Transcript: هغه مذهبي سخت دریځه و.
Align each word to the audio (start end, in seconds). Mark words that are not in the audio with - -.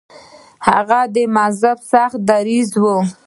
هغه 0.67 0.99
مذهبي 1.37 1.81
سخت 1.91 2.17
دریځه 2.29 2.79
و. 2.81 2.85